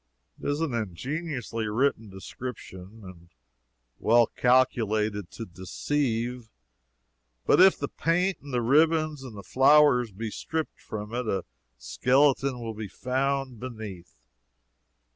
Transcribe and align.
It 0.41 0.49
is 0.49 0.61
an 0.61 0.73
ingeniously 0.73 1.67
written 1.67 2.09
description, 2.09 3.01
and 3.03 3.29
well 3.99 4.25
calculated 4.25 5.29
to 5.29 5.45
deceive. 5.45 6.49
But 7.45 7.61
if 7.61 7.77
the 7.77 7.87
paint 7.87 8.39
and 8.41 8.51
the 8.51 8.63
ribbons 8.63 9.21
and 9.23 9.37
the 9.37 9.43
flowers 9.43 10.11
be 10.11 10.31
stripped 10.31 10.81
from 10.81 11.13
it, 11.13 11.27
a 11.27 11.45
skeleton 11.77 12.59
will 12.59 12.73
be 12.73 12.87
found 12.87 13.59
beneath. 13.59 14.21